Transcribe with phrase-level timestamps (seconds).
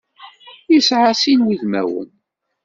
[0.73, 2.09] Yesɛa sin n wudmawen.